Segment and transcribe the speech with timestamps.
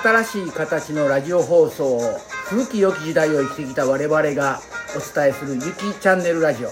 [0.00, 4.60] 新しい形のラジオ放送を古き良き時代を生きてきた我々が
[4.96, 6.68] お伝えするゆきチャンネルラジオ、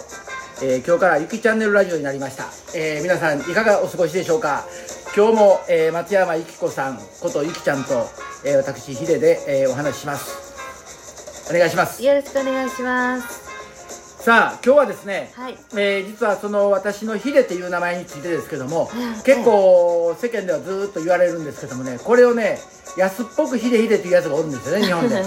[0.63, 2.45] えー今日からゆきチャンネルラジオになりました、
[2.77, 4.65] えー皆さんいかがお過ごしでしょうか？
[5.17, 8.07] 今日も、えー松山由紀子さんことゆきちゃんと、
[8.45, 11.51] えー私ヒデで、えーお話しします。
[11.51, 12.03] お願いします。
[12.05, 13.46] よろしくお願いします。
[14.27, 15.57] さあ今日はですね、はい。
[15.75, 22.59] えー実はその私のヒデっていう名前についてですけども、うん結構世間ではずーっと言われるんですけどもねこれをね
[22.99, 25.23] 安っぽくヒデヒデっていうやつがおるんですよね 日本で。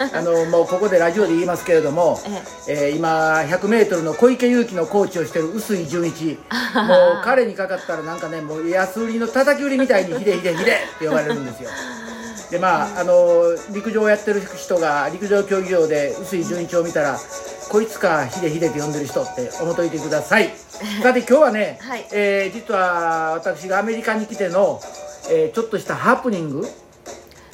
[0.00, 2.20] あのもうここでラジオで言いますけれども、
[2.66, 6.40] えー今 100m の小池祐希のコーチをしてる臼井純一。
[6.74, 11.70] もう彼にかかったらなんかねもう安売りの叩き売りみたいにヒデヒデヒデって呼ばれるんですよ。
[12.50, 17.20] でまああの陸上をやってる人が陸上競技場で臼井純一を見たら
[17.68, 20.50] こいつかヒデヒデって呼んでる人って思っといてください。
[21.02, 22.06] さて今日はね、はい。
[22.12, 24.80] えー実は私がアメリカに来ての、
[25.30, 26.66] えーちょっとしたハプニング、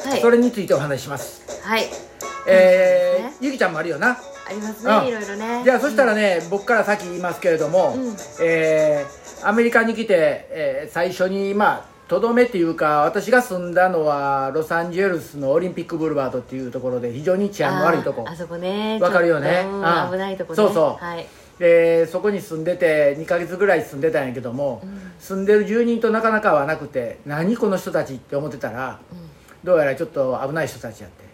[0.05, 0.21] はい。
[0.21, 1.43] それについてお話しします。
[1.63, 1.91] はい。
[2.47, 3.37] えそうですね。
[3.41, 4.11] ーゆきちゃんもあるよな。
[4.47, 5.01] ありますうん。
[5.03, 5.63] ねいろいろね。
[5.65, 8.17] じゃあそしたらね、僕から先言いますけれども、うん。
[8.41, 18.25] えーアメリカに来て、えー最初にまあとどめっていうか私が住んだのはロサンゼルスのオリンピックブルバードっていうところで非常に治安の悪いとこ。
[18.29, 18.99] あそこね。
[19.01, 19.65] わかるよね？
[20.11, 20.57] 危ないとこね。
[20.57, 21.05] そうそう。
[21.05, 21.27] はい。
[21.59, 24.83] でそこに住んでて2ヶ月ぐらい住んでたんやけども、
[25.21, 28.99] 住んでる住人となかなか合わなくて何この人たちって思ってたら、
[29.63, 31.25] どうやらちょっと危ない人たちやって。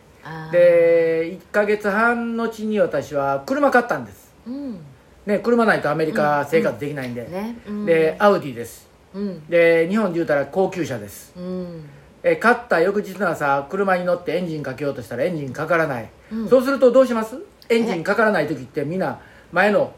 [0.52, 4.30] で1ヶ月半後に私は車買ったんです。
[4.46, 4.78] うん。
[5.24, 7.56] ね車ないとアメリカ生活できないんで、ね。
[7.66, 7.86] うん。
[7.86, 9.46] でアウディですうん。
[9.48, 11.32] で日本で言うたら高級車です。
[11.36, 11.88] うん。
[12.22, 16.48] え買った翌日の朝車に乗ってエンジンかけようとしたらエンジンかからない、うん。
[16.48, 17.36] そうするとどうします？
[17.68, 19.20] エンジンかからない時ってみんな
[19.52, 19.92] 前の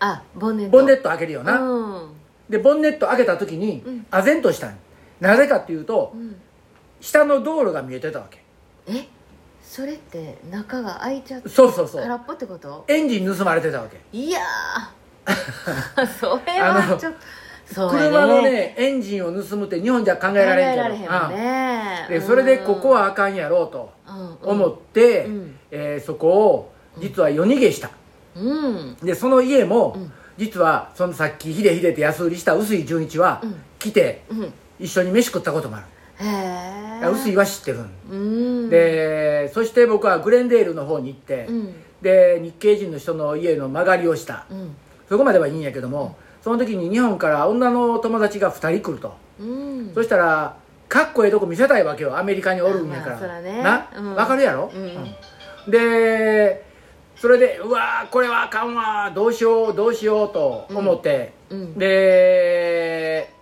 [0.00, 0.72] あボンネット。
[0.72, 2.12] ボンネット開けるよな、うん。
[2.48, 4.06] でボンネット開けた時にうん。
[4.10, 4.76] 唖然としたん。
[5.20, 6.36] なぜかっていうとうん。
[7.00, 8.42] 下の道路が見えてたわけ。
[8.86, 9.06] え？
[9.62, 12.02] それって中が開いちゃってそうそうそう。
[12.02, 12.84] 空っぽってこと？
[12.88, 14.00] エンジン盗まれてたわけ。
[14.12, 16.06] いやー。
[16.20, 17.18] それはちょっと
[17.66, 21.14] 車のねエンジンを盗むって日本じゃ考えられんけど。
[22.08, 23.92] でそれでここはあかんやろうと
[24.42, 25.56] 思って、うん。
[25.70, 27.90] えーそこを実は夜逃げした、
[28.36, 28.96] うん。
[29.02, 30.12] でその家も、うん。
[30.36, 33.56] 実はそのさっきヒデヒデって安売りした臼井純一は、うん。
[33.78, 34.52] 来てうん。
[34.78, 35.86] 一緒に飯食ったこともある。
[36.20, 38.14] へえ臼井は知ってるん、う
[38.66, 38.70] ん。
[38.70, 41.74] でそして僕はグレンデールの方に行って、うん。
[42.02, 44.46] で日系人の人の家の間借りをした。
[44.50, 44.76] うん。
[45.08, 49.94] そこまではいいんやけども、その時に日本から女の友達が2人来ると、うん。
[49.94, 50.58] そしたら
[50.90, 52.18] かっこええとこ見せたいわけよ。
[52.18, 53.62] アメリカにおるんやから、まあね。
[53.62, 54.14] な、うん。
[54.14, 54.82] わかるやろ、うん。
[54.82, 55.70] うん。
[55.70, 56.62] で
[57.16, 61.78] それでうわーこれはあかんわどうしようどうしようと思って、うん。
[61.78, 63.32] で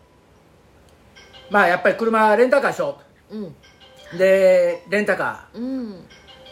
[1.50, 3.00] まあやっぱり車レンタカーしよ
[3.32, 5.62] うでレンタカうん。
[5.62, 5.96] ー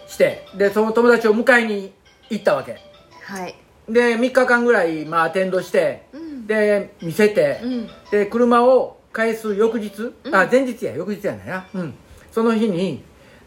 [0.09, 0.44] して。
[0.59, 1.93] でその友達を迎えに
[2.28, 2.77] 行ったわけ。
[3.22, 3.55] はい。
[3.88, 7.91] で3日間ぐらいまあアテンドして、うんで見せて、うん。
[8.11, 10.34] で車を返す翌日、うん。
[10.34, 11.95] あ前日や翌日やないな、うん、
[12.31, 13.03] その日に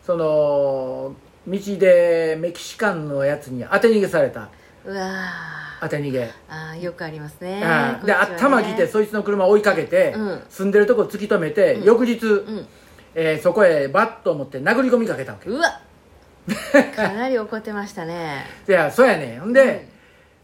[0.05, 1.15] その
[1.47, 4.49] 道でメキシカンのやつに当て逃げされた。
[4.85, 5.21] うわ
[5.81, 7.61] 当て逃げ、ーあーよくありますね。
[7.63, 8.13] あでね。
[8.13, 10.43] 頭来てそいつの車を追いかけて、うん。
[10.49, 11.83] 住んでるとこ突き止めて、うん。
[11.83, 12.67] 翌日、うん。
[13.15, 15.49] えーそこへバットを持って殴り込みかけたわけ。
[15.49, 15.81] うわ。
[16.95, 18.45] かなり怒ってましたね。
[18.67, 19.39] いやそうやねん。
[19.39, 19.92] ほんで、うん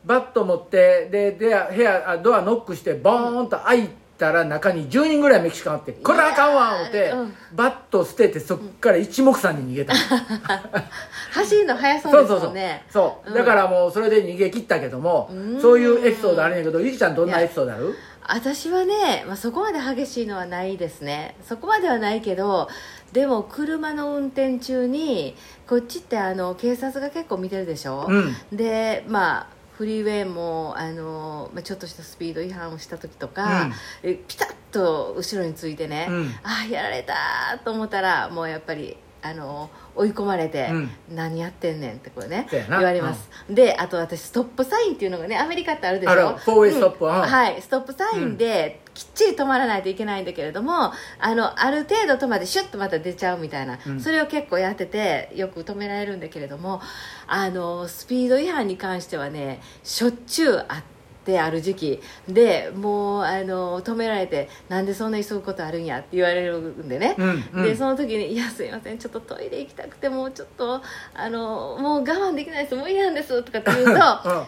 [0.05, 7.33] バット持ってでで部屋あドアノックしてボーンと開いたら中に10人ぐらいメキシカンあってこれあかんわ思って、うん。
[7.55, 9.93] バット捨ててそっから一目散に逃げた、
[11.31, 12.47] 走るの速そうですそうそうそう。
[12.47, 13.33] もんねそう、うん。
[13.33, 15.61] だからもうそれで逃げ切ったけどもうん。
[15.61, 17.95] そういうエピソードあるんやけどゆきちゃんどんなエピソードある？
[18.27, 21.35] 私はね、まあ、そこまで激しいのはないですね。
[21.47, 22.67] そこまではないけど
[23.11, 25.35] でも車の運転中に
[25.67, 28.35] こっちってあの警察が結構見てるでしょ、うん。
[28.51, 33.71] でまあフリーウェイもあの、まあ、ちょっとしたスピード違反をした時とか、
[34.03, 36.27] えピタッと後ろについてね、うん。
[36.43, 40.89] ああやられたと思ったらもうやっぱりあの追い込まれて、うん。
[41.15, 46.11] 何やってんねんってこれね言われます、であと私 stop sign っていうのがねアメリカってあるでしょ？
[46.11, 46.37] ある。
[46.39, 47.11] four-way stop うん。
[47.11, 47.21] うん。
[47.21, 47.61] はい。
[47.61, 54.01] stop sign できっちり止まらないといけないんだけれどもあのある程度止まってシュッとまた出ちゃうみたいな、うん。
[54.01, 56.81] それを結構やっててよく止められるんだけれども
[57.25, 60.98] あのスピード違反に関してはねしょっちゅうあって
[61.37, 67.63] ある時期でもうあの止められてなんでそんな急ぐことあるんやって言われるんでね、うんうん。
[67.63, 70.81] でその時に「いやすいませんちょっとトイレ行きたくてもうちょっと
[71.13, 72.75] あのもう我慢できないです。
[72.75, 73.97] もう嫌なんです」とかって言うとうん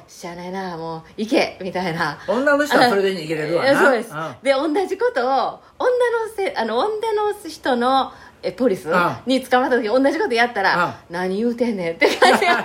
[0.08, 2.18] 「しゃあないなもう行け」みたいな。
[2.28, 3.72] 女の人はそれで逃げれるわな。
[3.72, 4.14] えそうです。
[4.14, 4.36] ん。
[4.42, 8.12] で同じことを女のせあの女の人の
[8.44, 8.90] えポリス？
[8.94, 12.64] あに捕まった時同じことやったらあ何言うてんねんって感じ 女の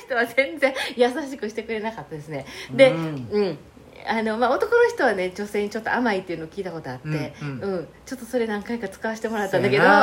[0.00, 2.46] 人は全然優しくしてくれなかったですね。
[2.72, 3.44] でううん。
[3.50, 3.58] ん、
[4.06, 7.08] あのまあ、男の人はね女性にちょっと甘いっていうのを聞いたことあって、
[7.42, 7.54] ううん。
[7.80, 7.88] ん。
[8.06, 9.94] ちょっとそれ何回か使わせてもらったんだけど女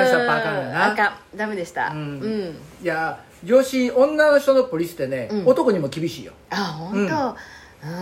[0.00, 0.56] の人はやっぱあかん。
[0.56, 1.88] よなダメでした。
[1.88, 5.46] ううんん、いや女子女の人のポリスってね、うん。
[5.46, 6.32] 男にも厳しいよ。
[6.50, 7.34] あ本当、うん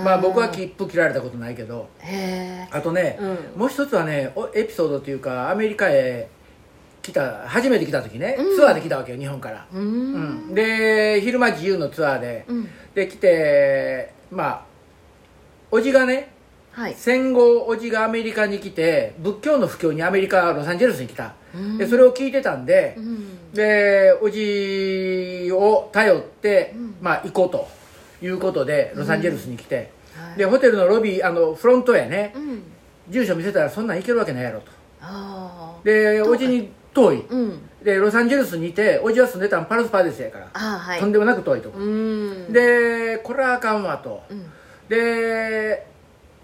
[0.05, 1.89] まあ僕は切符切られたことないけど。
[2.71, 3.61] あとね、うん。
[3.61, 6.29] もう一つはねおエピソードっていうかアメリカへ
[7.01, 8.57] 来た初めて来た時ね、うん。
[8.57, 10.51] ツアーで来たわけよ日本から、ううん。
[10.51, 10.55] ん。
[10.55, 12.69] で昼間自由のツアーで、うん。
[12.95, 14.65] で来てまあ
[15.71, 16.35] おじがね
[16.73, 16.95] はい。
[16.95, 21.79] 戦後おじがアメリカに来て仏教の布教にアメリカロサンゼルスに来た、うん。
[21.79, 23.53] でそれを聞いてたんで、うん。
[23.55, 26.95] でおじを頼って、うん。
[27.01, 27.67] まあ行こうと
[28.23, 30.39] いうことでロサンゼルスに来て、はい。
[30.39, 32.33] でホテルのロビーあのフロントへね。
[32.35, 32.63] うん。
[33.09, 34.71] 住所見せたらそんなん行けるわけないやろと。
[35.85, 37.27] でおじに遠い。
[37.29, 37.61] うん。
[37.83, 41.01] でロサンゼルスにいておじは住んでたんパルスパデスやから、はい。
[41.01, 41.71] とんでもなく遠いと。
[41.71, 42.53] こ、うん。
[42.53, 44.23] でこれはあかんわと。
[44.31, 44.45] うん。
[44.89, 45.87] で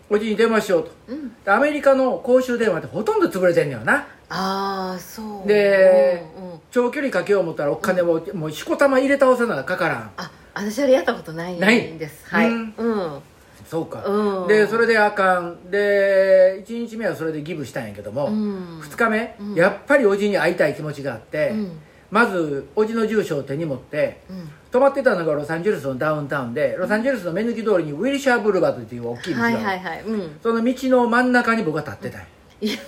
[0.08, 0.90] おじに電話しようと。
[1.08, 1.34] うん。
[1.44, 4.06] でアメリカの公衆電話ってほとんど潰れてんねよな。
[4.29, 5.49] ああそう。
[5.49, 6.61] でうんうん。
[6.72, 10.11] 長距離かけよう思ったらお金も、もうしこたま入れ倒さなかからん。
[10.17, 11.99] あ私あれやったことないんない？
[11.99, 12.49] ですはい。
[12.49, 12.75] うん。
[12.79, 13.20] うん。
[13.67, 14.49] そうか、うん。
[14.49, 15.70] でそれであかん。
[15.70, 18.81] で1日目はそれでギブしたんやけども、うん。
[18.81, 19.55] 2日目、うん。
[19.55, 21.81] やっぱりおじに会いたい気持ちがあって、うん。
[22.11, 24.50] まずおじの住所を手に持ってうん。
[24.70, 30.03] 泊まってたのがロサンゼルスのダウンタウンでロサンゼルスの目抜き通りにウィルシャーブルバードっていう大きい道がある、はいはいはい。
[30.03, 30.38] うん。
[30.43, 32.26] その道の真ん中に僕は立ってたんや
[32.58, 32.79] いや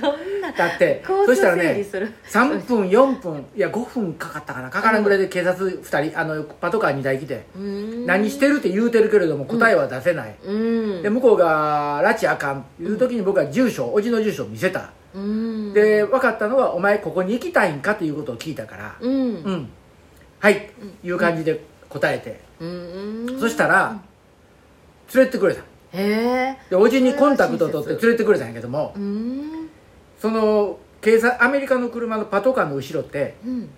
[0.00, 4.68] どんな立ってそしたらね整理する3分4分いや5分かかったかな。
[4.68, 8.06] かからんぐらいで警察2人あのパトカー2台来て、うん。
[8.06, 11.02] 何してるって言うてるけれども答えは出せない、うん。
[11.02, 12.66] で向こうが拉致あかん。
[12.80, 15.72] いう時に僕は住所おじの住所を見せた、うん。
[15.72, 18.96] で分かったのはお前ここに行きたいんかということを聞いたから。
[19.00, 19.12] うん。
[19.12, 19.68] うん。
[20.38, 20.70] はい、
[21.02, 23.40] いう感じで答えて、うん。
[23.40, 23.98] そしたら
[25.14, 25.62] 連れてくれた
[25.94, 29.70] へえでおじにコンタクトを取って連れてくれたんやけどもうん。
[30.20, 33.70] その警察アメリカの車のパトカーの後ろってうん。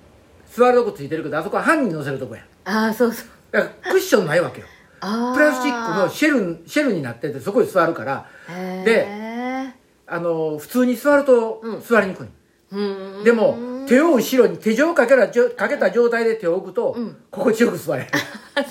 [0.50, 2.42] 座るとこついてるけどあそこは犯人乗せるとこや。
[2.64, 3.28] ああそうそう。
[3.52, 4.66] だからクッションないわけよ。
[5.00, 5.06] プ
[5.40, 8.26] ラスチックのシェルシェルになっててそこに座るから。
[8.48, 9.74] へでえ
[10.06, 11.82] あの普通に座るとうん。
[11.82, 12.28] 座りにくい、
[12.72, 13.24] うん。
[13.24, 17.16] でも手を後ろに手錠をかけらかけた状態で手を置くと、うん。
[17.30, 18.10] 心地よく座れる。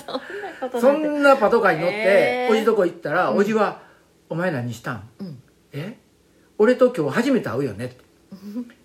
[0.06, 0.45] そんな
[0.80, 2.52] そなんなパトカーに乗って、へー。
[2.52, 3.82] おじとこ行ったら、おじは
[4.28, 5.08] 「お前何したん？
[5.20, 5.42] うん。
[5.72, 5.96] え？
[6.58, 8.06] 俺と今日初めて会うよね」って。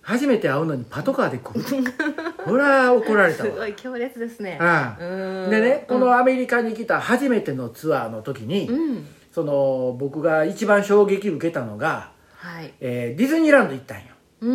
[0.01, 1.63] 初めて会うのにパトカーで来る。
[2.45, 3.51] ほら怒られたわ。
[3.51, 4.57] すごい強烈ですね。
[4.61, 5.03] ああ。
[5.03, 5.49] うん。
[5.49, 9.07] でねこのアメリカに来た初めてのツアーの時に、うん。
[9.31, 12.73] その僕が一番衝撃受けたのが、はい。
[12.79, 14.03] えーディズニーランド行ったんよ。
[14.41, 14.47] う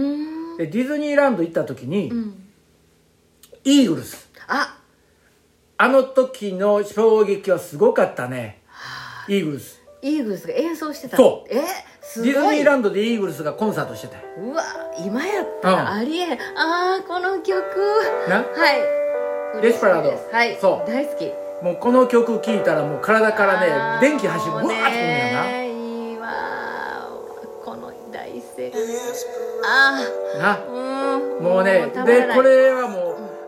[0.55, 0.57] ん。
[0.57, 2.43] でディズニーランド行った時に、うん。
[3.65, 4.31] イーグルス。
[4.49, 4.76] あ
[5.79, 8.63] あの時の衝撃はすごかったね。
[9.29, 9.83] イーグルス。
[10.01, 11.19] イーグルスが演奏してた。
[11.19, 11.55] そう。
[11.55, 11.61] え
[12.01, 12.33] すごい。
[12.33, 14.63] ディズニーランドでイーグルスがコンサートしてたようわ
[15.05, 16.37] 今やったらありえん、あ
[17.01, 17.55] あこの曲。
[18.29, 18.37] な？
[18.37, 18.43] は
[19.59, 19.61] い。
[19.61, 20.57] デスパラードはい。
[20.59, 20.89] そう。
[20.91, 21.31] 大好き。
[21.63, 25.45] もうこの曲聴いたらもう体からね電気走るブワーもうってくるんやな。
[25.45, 26.29] ねいいわ
[27.65, 28.85] この第一声がね。
[29.63, 30.01] あ
[30.39, 30.53] な？
[30.53, 31.45] あうん。
[31.45, 32.96] もうねでこれはもう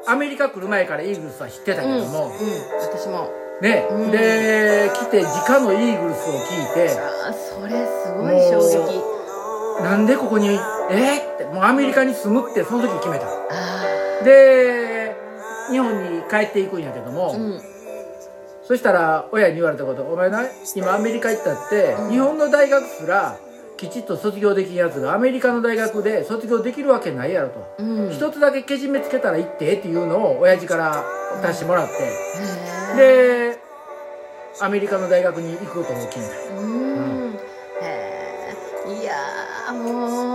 [0.08, 2.32] アメリカ来る前からイーグルスは知ってたけども、
[2.80, 3.30] 私も。
[3.60, 4.10] ね、うん。
[4.10, 6.88] で来て直のイーグルスを聞いて。
[6.88, 9.82] それすごい衝撃。
[9.82, 13.26] なんでここにえーってもうアメリカに住むってその時決めた。
[13.26, 15.14] あで
[15.70, 17.60] 日本に帰っていくんやけども、あうん。
[18.62, 20.42] そしたら親に言われたこと「お前な
[20.74, 22.10] 今アメリカ行ったって、うん。
[22.10, 23.36] 日本の大学すら
[23.78, 27.66] きちっと卒業できんやつがアメリカの大学で卒業できるわけないやろ」と。
[27.78, 28.10] うん。
[28.10, 31.04] 一つだけけじめつけたら行ってっていうのを親父から
[31.40, 31.92] 出してもらって、
[32.96, 33.58] で
[34.60, 36.60] アメリカの大学に行くことを決めた。
[36.60, 37.38] うん。
[37.80, 39.00] へえ。
[39.00, 40.27] いやーもうも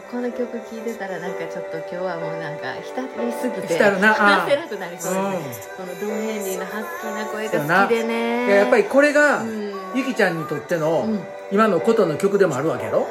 [0.00, 4.10] うこの曲聴いてたらなんかちょっと今日はもうなんか浸りすぎて浸るな。
[4.10, 8.04] あ話せなくなりそうですね、このドン・ヘンリーのハスキーな声が好きで。
[8.04, 9.74] ねでやっぱりこれが、うん。
[9.94, 11.20] ゆきちゃんにとっての、うん。
[11.52, 13.06] 今のことの曲でもあるわけやろ？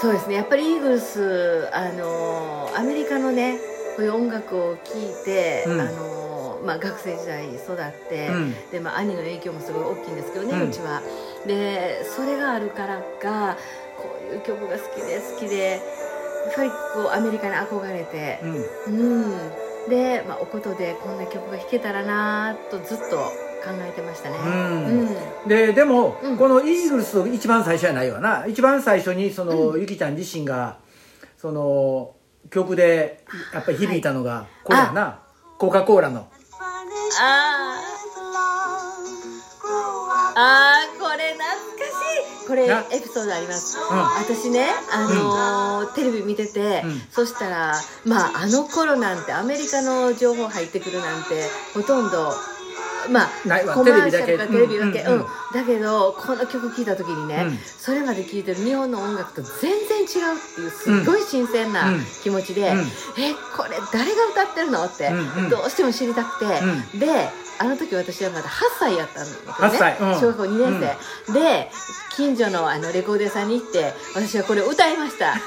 [0.00, 0.34] そうですね。
[0.34, 3.58] やっぱりイーグルスあのアメリカのね
[3.96, 5.80] こういう音楽を聴いて、うん。
[5.80, 8.54] あのまあ、学生時代育って、うん。
[8.70, 11.02] でまあ、兄の影響もすごい大きいんですけどね、ううんちは。
[11.46, 13.56] でそれがあるからか
[13.98, 15.80] こういう曲が好きで好きで
[16.46, 18.46] やっぱりこうアメリカに憧れてう
[18.90, 19.22] ん。
[19.22, 24.36] うんで、まあ、おことでこんな曲が弾けたらなとずっと考えてましたね。
[24.38, 25.08] うん。
[25.42, 25.48] うん。
[25.48, 26.36] ででも、うん。
[26.38, 28.46] このイーグルスを一番最初やないわな。
[28.46, 30.78] 一番最初にその、ゆきちゃん自身が
[31.36, 32.14] その
[32.50, 35.20] 曲でやっぱり響いたのがこれやな、
[35.58, 36.28] コカ・コーラの。
[37.20, 37.94] あー。
[40.36, 40.93] あ
[42.46, 42.84] これな。
[42.90, 43.98] エピソードあります、うん。
[43.98, 47.00] 私ねあのーテレビ見てて、うん。
[47.10, 47.74] そしたら
[48.04, 51.42] まああの頃なんてアメリカの情報入ってくるなんて
[51.74, 52.32] ほとんど
[53.10, 53.28] まあ
[53.74, 55.10] コマーシャルかテレビだけ、うん。
[55.10, 55.20] んううん。
[55.20, 55.26] うん。
[55.52, 57.58] だけどこの曲聴いた時にね、うん。
[57.58, 62.00] それまで聴いてる日本の音楽と全然違うっていうすごい新鮮なうん。
[62.22, 62.78] 気持ちで、うん。
[62.78, 64.84] えこれ誰が歌ってるの？
[64.86, 65.44] って、うん。
[65.44, 65.50] うん。
[65.50, 66.46] どうしても知りたくて、
[66.96, 67.06] うで
[67.58, 69.52] あの時私はまだ8歳やったんですね。
[69.52, 69.96] 8歳。
[70.00, 70.20] うん。
[70.20, 70.96] 小学校2年
[71.28, 71.70] 生、で
[72.16, 75.34] 近所のあのレコード屋さんに行って私はこれを歌いました「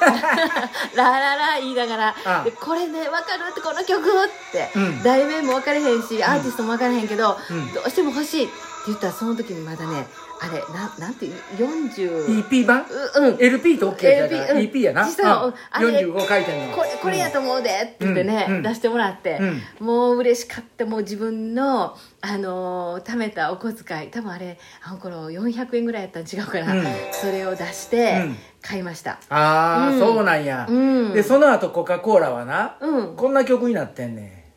[0.96, 3.52] ラララ」言いながらあでこれね分かる？
[3.52, 5.04] ってこの曲って、うん。
[5.04, 7.74] 題名も分からへんしアーティストも分からへんけど、うん。
[7.74, 8.50] どうしても欲しい
[8.88, 10.08] 言ったらその時にまだね
[10.40, 12.82] あれなんなんていう40 EP 版？
[12.82, 13.38] ううん。
[13.40, 14.82] LP と OK やから LP うん。
[14.82, 15.08] EP やな。
[15.08, 15.54] うん。
[15.72, 16.76] あれ45回転の。
[16.76, 18.56] これこれやと思うでって言ってね、うん。
[18.58, 19.40] うん出してもらって、
[19.80, 20.86] うもう嬉しかった。
[20.86, 24.08] もう自分の、あのー貯めたお小遣い。
[24.10, 26.84] 多分あれあの頃400円ぐらいやったん違うから、うん。
[27.12, 28.38] それを出してうん。
[28.62, 29.20] 買いました。
[29.30, 30.00] ああ、うん。
[30.00, 31.14] そうなんや、うん。
[31.14, 33.16] でその後コカ・コーラはな、うん。
[33.16, 34.54] こんな曲になってんね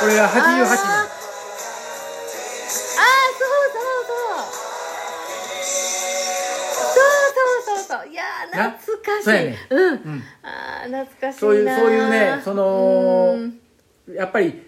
[0.00, 0.76] これが88あーあー年
[3.36, 4.46] そうそうそう。
[6.84, 7.08] そう
[7.64, 8.12] そうそうそう。
[8.12, 9.28] いや懐かしい。
[9.30, 9.56] ね。
[9.70, 10.22] うん、うん。
[10.42, 14.14] あー懐かしいなそういうそういうねそのうん。
[14.14, 14.62] やっぱり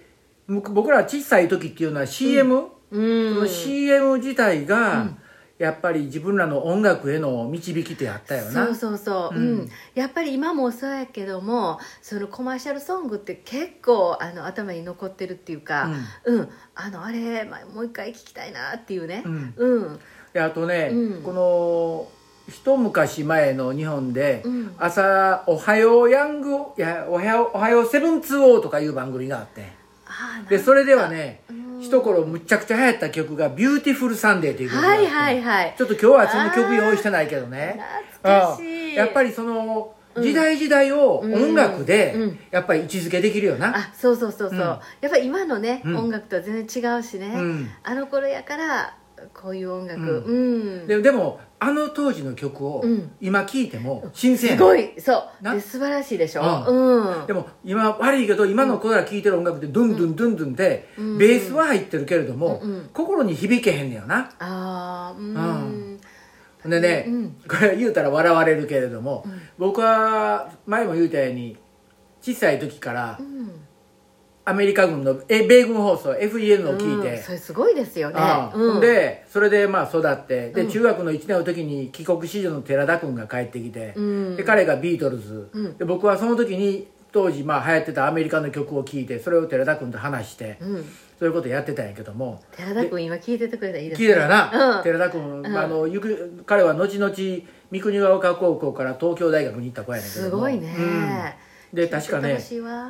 [0.47, 3.35] む僕ら小さい時っていうのは CM、うん。
[3.35, 5.09] その CM 自体が、
[5.59, 8.67] やっぱり自分らの音楽への導き手あったよな。
[8.67, 9.59] そうそうそう、ううん。
[9.63, 15.91] んやっぱり今もそうやけどもそのコマーシャルソングって結構あの頭に残ってるっていうか、
[16.25, 16.49] うん。
[16.77, 19.23] あのあれ、まあ、もう一回聞きたいなっていうね。
[19.27, 19.55] うん。
[19.57, 20.01] うん。
[20.33, 21.23] であとね、うん。
[21.23, 22.09] この
[22.49, 24.75] 一昔前の日本で、うん。
[24.79, 29.77] 朝「おはようヤング」いやおはよう「おはよう Seven Two O」とかいう番組があって。
[30.49, 31.48] でそれではねうん
[31.81, 35.75] 一頃むちゃくちゃ流行った曲が「ビューティフルサンデー」っていう曲があって、はいはいはい。
[35.77, 37.81] ちょっと今日はその曲用意してないけどね。
[38.23, 38.91] 懐かしい。
[38.91, 38.95] うん。
[38.95, 42.23] やっぱりそのうん時代時代を音楽でうん。
[42.23, 44.61] うんやっぱり位置づけできるよな、あそうそうそうそう、うん。
[44.61, 45.97] やっぱり今のね、うん。
[45.97, 47.71] 音楽とは全然違うしね、うん。
[47.85, 48.95] あの頃やから
[49.35, 50.01] こういう音楽。
[50.01, 50.63] うん。
[50.81, 53.11] うん、ででもあの当時の曲をうん。
[53.21, 54.95] 今聴いても新鮮やすごい。
[54.99, 55.61] そう。
[55.61, 56.43] 素晴らしいでしょ。
[56.69, 61.19] ううん、でも今悪いけど今の子ら聴いてる音楽ってドゥンドゥンドゥンドゥンで、うん。
[61.19, 62.91] ベースは入ってるけれども、うんうん。
[62.93, 64.31] 心に響けへんねよな。
[64.39, 65.99] ああうん、
[66.65, 66.71] うん。
[66.71, 67.37] でね、うん。
[67.49, 69.41] これ言うたら笑われるけれども、うん。
[69.59, 71.57] 僕は前も言うたように
[72.21, 73.68] 小さい時からうん
[74.49, 78.19] アメリカ軍のえ米軍放送 FEN を聞いて、うんそれすごいですよね。
[78.55, 78.81] うん。
[78.81, 80.71] でそれでまあ育ってで、うん。
[80.71, 84.37] 中学の1年の時に帰国子女の寺田君が帰ってきて、うん。
[84.37, 85.77] で彼がビートルズ、うん。
[85.77, 90.85] で僕はその時に当時まあ流行ってたアメリカの曲を聴いてそれを寺田君と話して、うん。
[91.19, 92.41] そういうことやってたんやけども。
[92.57, 95.43] 寺田君今聞いててくれたらいいです聞いてるよな、うん、寺田君、ん。
[95.43, 97.15] まあ、あのゆく彼は後々
[97.71, 100.31] 三国ヶ丘高校から東京大学に行った子やねんけども。
[100.31, 102.39] すごいね、うんで確かね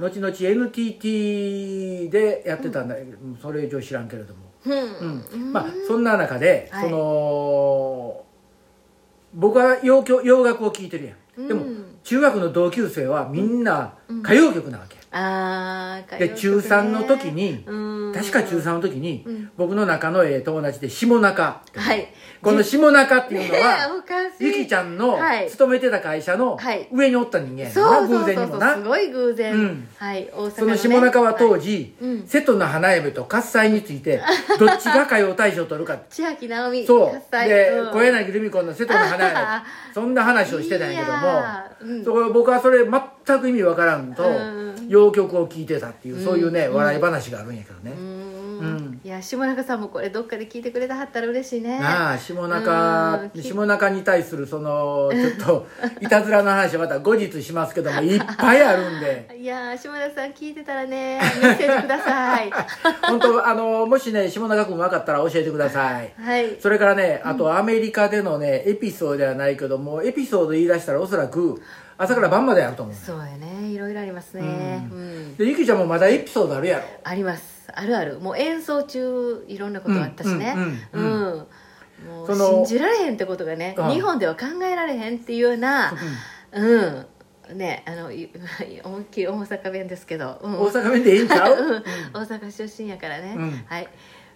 [0.00, 5.24] 後々 NTT でやってたんだけど、それ以上知らんけれども、うん。
[5.32, 5.52] うん。
[5.52, 6.84] まあそんな中で、はい。
[6.84, 8.24] その
[9.34, 18.12] 僕は洋曲洋楽を聴いてるやん、でもうん中学の同級生はみんな歌謡曲なわけ、ああで中3の時にうん。
[18.14, 19.50] 確か中3の時に、うん。
[19.56, 21.62] 僕の仲のええ友達で下中。
[21.74, 22.08] はい
[22.42, 23.78] この下中っていうのねは、
[24.38, 25.50] ゆきちゃんのはい。
[25.50, 26.88] 勤めてた会社のはい。
[26.92, 28.74] 上におった人間やそな、偶然にもな。
[28.74, 29.88] すごい偶然、うん。
[29.96, 32.26] はいその下中は当時、うん。
[32.26, 34.20] 瀬戸の花嫁と喝采について
[34.58, 37.34] どっちが歌謡大賞を取るか千秋直美そう。
[37.48, 37.90] で、うん。
[37.90, 39.38] 小柳ルミ子の瀬戸の花嫁
[39.94, 44.68] そんな話をしてたんやけどもそこ僕はそれ全く意味わからんと、うん。
[44.88, 46.74] 洋曲を聴いてたっていうそういうね、うん。
[46.76, 47.92] 笑い話があるんやけどね、
[49.04, 51.78] いや下中さんもこれどっかで聞いてくれたはったら嬉しいね。
[51.78, 53.42] なあ下中うん。
[53.42, 55.66] 下中に対するそのちょっと
[56.00, 59.36] いたずらの話はまた後日しますけども いっぱいあるんで。
[59.38, 62.50] いやー下中さん聞いてたらねメッセージください。
[63.02, 66.12] 本当あのもしね下中君分かったら教えてください。
[66.20, 66.56] はい。
[66.60, 71.60] それからねあとアメリカでのねエピソードではないけどもエピソード言い出したらおそらく
[71.96, 72.94] 朝から晩までやると思う。
[72.94, 73.68] そうやね。
[73.68, 74.88] いろいろありますね。
[74.90, 76.84] ううん、でゆきちゃんもまだエピソードあるやろ。
[77.04, 78.18] ありますあるある。
[78.18, 80.54] もう演奏中いろんなことあったしね。
[80.92, 81.46] ううん
[82.06, 83.90] もう信じられへんってことがねうん。
[83.90, 85.92] 日本では考えられへんっていうような
[86.52, 87.06] うん。
[87.56, 88.30] ねあのい
[88.84, 90.60] 思いっきり大阪弁ですけど、うん。
[90.60, 91.82] 大阪弁でいいんちゃう、 うん。
[92.12, 93.64] 大阪出身やからね、うん。
[93.66, 93.88] はい。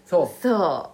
[0.05, 0.43] そう。
[0.43, 0.93] そ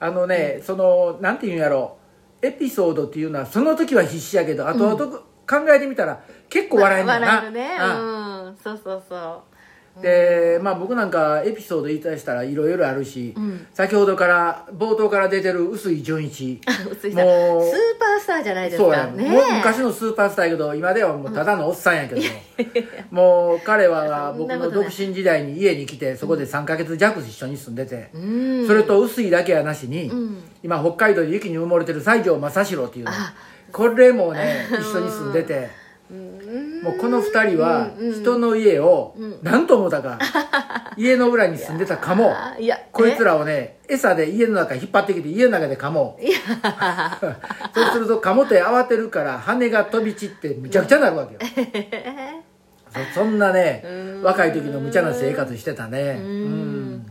[0.00, 1.98] あのね、そのなんていうんやろ
[2.40, 5.18] エピソードっていうのはその時は必死やけど後々
[5.48, 7.76] 考えてみたら結構笑えんねんな、笑えるね。
[7.80, 7.84] う
[8.50, 8.56] ん。
[8.62, 9.57] そうそうそう
[10.02, 13.66] でまあ僕なんかエピソード言いたしたらいろいろあるし、うん。
[13.72, 16.60] 先ほどから冒頭から出てる臼井純一。
[16.68, 17.02] もうー
[17.98, 19.28] パースターじゃないですそうね。
[19.28, 22.22] もう昔のスーパースターやけど今ではもうただのおっさんやけど。
[23.10, 28.66] もう彼は僕の独身時代に家に来てそこで3ヶ月弱一緒に住んでて、うん。
[28.66, 30.42] それと臼井だけやなしに、うん。
[30.62, 33.06] 今北海道で雪に埋もれてる西条正史郎っていう
[33.72, 35.54] これもね一緒に住んでて。
[35.54, 35.68] うん
[36.10, 39.38] もうこの2人は人の家をうん。
[39.42, 40.18] 何と思ったか。
[40.96, 42.32] 家の裏に住んでたかも。
[42.34, 46.18] あいやこいつらをね餌で家の中引っ張ってきて家の中でかも
[47.74, 51.40] そうするとカモって慌てるから羽が飛び散ってむちゃくちゃになるわけよ。
[53.12, 54.22] そそんなねうん。
[54.22, 56.18] 若い時の無茶な生活してたね。
[56.20, 57.06] ううん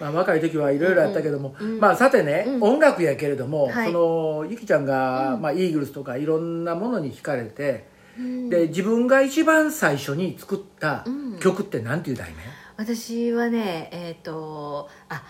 [0.00, 2.62] まあ、若い時はいろいろあったけども、うんまあさてね、うん。
[2.62, 3.92] 音楽やけれども、はい。
[3.92, 5.42] そのゆきちゃんが、うん。
[5.42, 11.38] まあ、イーグルスとかいろんなものに惹かれて、ーで自分が一番最初に作ったうん。
[11.38, 12.36] 曲ってなんていう題名？
[12.76, 15.22] 私はねえっ、とあ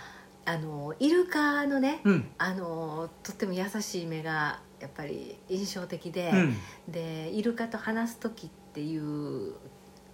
[0.46, 2.28] あのイルカのね、うん。
[2.38, 6.56] あのとっても優しい目がやっぱり印象的で、うん。
[6.92, 9.54] でイルカと話す時っていう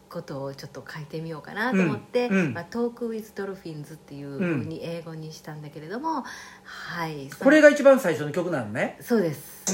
[0.08, 2.54] ことをちょっと書いてみようかなと思って「うんうん。
[2.54, 6.24] まあ、トーク・ウィズ・ドルフィンズ」っていうふうに英語にしたんだけれども、
[6.64, 8.98] はいそこれが一番最初の曲なのね。
[9.00, 9.64] そうです。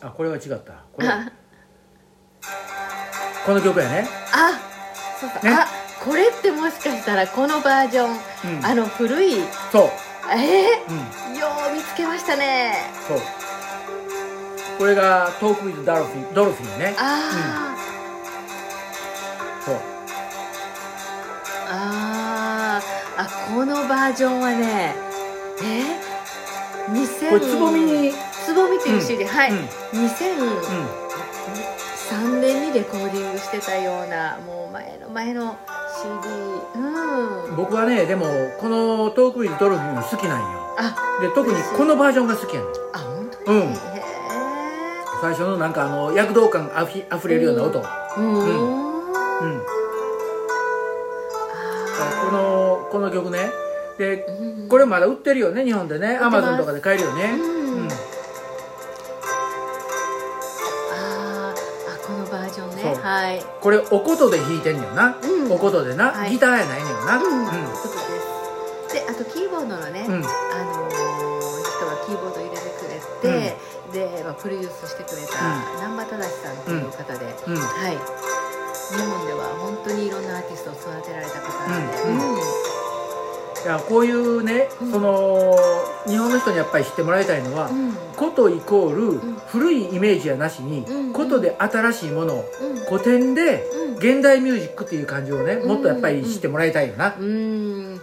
[0.00, 0.84] あこれは違った。
[0.92, 1.08] これ。
[1.08, 1.30] あ。
[3.44, 4.58] この曲やね、あ
[5.20, 5.50] そうか、ね。
[5.54, 5.68] あ
[6.04, 8.10] これってもしかしたらこのバージョン、
[8.58, 9.36] うん、あの古い
[9.70, 9.90] そう、
[10.32, 12.74] えうん、ー、よう見つけましたね。
[13.06, 13.18] そう。
[14.78, 17.75] これが「トーク・ウィズ・ドルフィン」ドルフィンねあ
[19.66, 19.74] そう。
[19.74, 19.78] ー、
[21.68, 22.84] あー
[23.18, 24.94] あこのバージョンはね
[25.62, 25.82] え
[26.92, 28.12] ？2000これつぼみに。
[28.44, 29.58] つぼみっていう CD、はい、うん。
[29.92, 35.56] 2003年にレコーディングしてたようなもう前の前の
[36.00, 36.28] CD
[36.76, 36.78] う
[37.52, 37.56] ん。
[37.56, 38.26] 僕はねでも
[38.60, 40.46] この「トーク・ウィズ・ドルフィン」が好きなんよ。
[40.78, 42.70] あで特にこのバージョンが好きやねん。
[42.92, 43.66] あ本当に、うん。
[43.72, 43.76] へ
[45.20, 47.82] 最初のなんかあの躍動感あふあふれるような音、え
[48.20, 48.85] うん、
[49.42, 49.62] うん。
[51.98, 53.50] あこのこの曲ね。
[53.98, 54.68] でーうん。
[54.68, 56.18] これまだ売ってるよね日本でね。
[56.20, 57.24] アマゾンとかで買えるよね。
[57.24, 57.36] う
[57.84, 57.88] ん。
[60.92, 61.60] あー
[61.94, 62.94] あこのバージョンね。
[63.02, 63.42] はい。
[63.60, 65.52] これお琴で弾いてんねんな、うん。
[65.52, 66.30] お琴でな、はい。
[66.30, 67.16] ギターやないねんな。
[67.18, 68.94] うん、です。
[68.94, 70.14] であとキーボードのね、うん。
[70.14, 70.26] あのー
[71.76, 73.56] 人がキーボード入れてくれて、
[73.92, 75.34] で、まあ、プロデュースしてくれた
[75.78, 77.36] 難波正さんという方で、はい
[78.90, 82.36] 日本では本当にいろんなアーティストを育てられた方なんで、うんうん。
[82.36, 82.40] い
[83.66, 84.92] やこういうね、うん。
[84.92, 85.56] その
[86.06, 87.94] 日本の人にやっぱり知ってもらいたいのは、うん。
[88.16, 91.12] 琴イコールん古いイメージやなしに、うん。
[91.12, 92.76] 琴で新しいものをうん。
[92.84, 93.96] 古典でうん。
[93.96, 95.68] 現代ミュージックっていう感じをねうん。
[95.68, 97.94] もっとやっぱり知ってもらいたいよな、うん。
[97.94, 98.00] ね。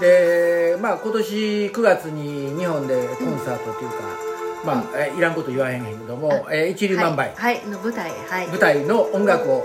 [0.00, 3.96] でまあ今年9月に日本でコンサートっていうか、
[4.64, 8.10] まあ、えいらんこと言わへんけども、えー一粒万倍、はい、はい、の舞台。
[8.10, 8.46] はい。
[8.48, 9.64] 舞台の音楽を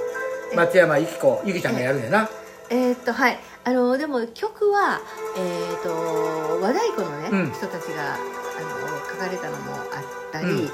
[0.52, 2.30] え松山由紀子由紀ちゃんがやるんやな。
[2.70, 3.38] えーっとはい。
[3.64, 5.00] あのでも曲は
[5.38, 7.52] えーっと和太鼓のね、うん。
[7.52, 10.70] 人たちがあの書かれたのもあったり、うえ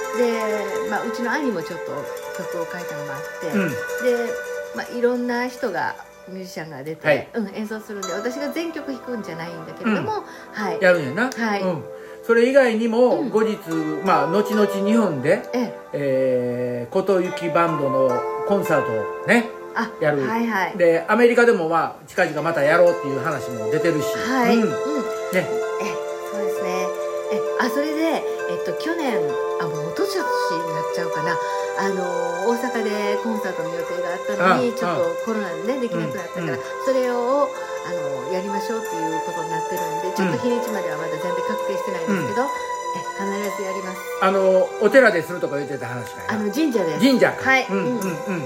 [0.00, 1.92] えで、まあ、うちの兄もちょっと
[2.38, 3.68] 曲を書いたのもあって、うん。
[3.70, 3.76] で、
[4.76, 5.96] まあ、いろんな人が
[6.28, 7.28] ミュージシャンが出て、はい。
[7.34, 10.80] うん、演奏するんで私が全曲弾くんじゃないんだけれども、はい。
[10.80, 11.62] やるんやな、はい。
[11.62, 11.84] うん、
[12.26, 13.30] それ以外にもうん。
[13.30, 13.58] 後日、
[14.04, 15.42] まあ後々日本で
[15.92, 18.10] え琴行きバンドの
[18.48, 20.26] コンサートをねあやる。
[20.26, 20.78] はいはい。
[20.78, 24.62] でアメリカでもまあ近々またやろうっていう話も出てるし、はい、うん。
[24.62, 24.68] うん。
[24.70, 24.74] ね。
[25.32, 25.42] え
[26.32, 26.86] そうですね。
[27.32, 29.18] えあそれで、えっと、去年
[29.60, 30.22] あもう一昨年
[30.62, 31.36] になっちゃうかな。
[31.76, 32.04] あの
[32.48, 36.50] 大阪でコンサートの予定があったのにあちょっとコロナでねできなくなったから、うん。
[36.50, 36.58] うん。
[36.86, 37.48] それを
[37.84, 44.00] あのやりましょうっていうことになってるんでちょっと日にちまではまだ全然確定してないんですけど、え必ずやります。
[44.22, 47.00] あのお寺でするとか言ってた話かあの神社です。
[47.00, 47.50] 神社か。
[47.50, 47.66] はい。
[47.68, 47.96] うんうんうん。
[47.98, 48.40] うん。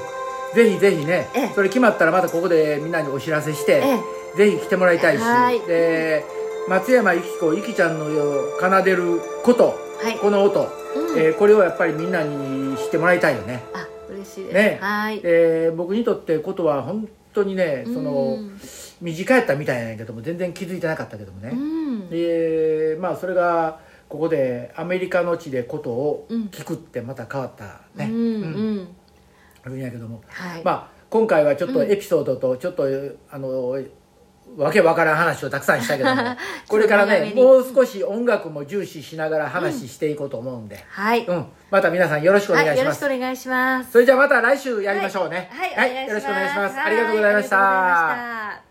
[0.54, 1.52] ぜひぜひねええ。
[1.54, 3.82] それ決まったらまたここでみんなにお知らせして、
[4.34, 5.60] えぜひ来てもらいたいし、はい。
[5.60, 6.24] で
[6.68, 8.06] 松山由紀子由紀ちゃんの
[8.60, 10.60] 奏でることえはい、この音、
[10.96, 11.18] うん。
[11.18, 13.62] えーこれをやっぱりみんなに知ってもらいたいよね。
[13.74, 14.78] あ嬉しいです、ね。
[14.80, 15.20] はい。
[15.20, 18.60] で僕にとってことは本当にねそのうん
[19.00, 22.10] 短やったみたいなんやけども全然気づいてなかったけどもね、うん。
[22.10, 26.44] でまあそれがここでアメリカの地でことをうん。
[26.46, 28.88] 聞くってまた変わったね、うん。
[29.62, 30.22] あるんやけども。
[30.26, 30.64] はい。
[30.64, 31.90] まあ今回はちょっとうん。
[31.90, 32.84] エピソードとちょっと、
[33.30, 33.78] あの
[34.56, 36.22] わけわからん話をたくさんしたけども
[36.68, 43.92] これからねもう少し音楽も重視しながら話していこうと思うんで、うん、はい、うん、また皆さんよろしくお願いします、はい、よろしくお願いします。
[43.92, 45.50] それじゃあまた来週やりましょうね。
[45.52, 46.78] はい、はい、よろしくお願いします。
[46.78, 48.67] ありがとうございました